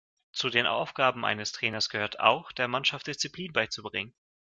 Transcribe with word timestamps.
Zu 0.33 0.49
den 0.49 0.65
Aufgaben 0.65 1.23
eines 1.25 1.51
Trainers 1.51 1.89
gehört 1.89 2.19
auch, 2.19 2.51
der 2.51 2.67
Mannschaft 2.67 3.05
Disziplin 3.05 3.53
beizubringen. 3.53 4.15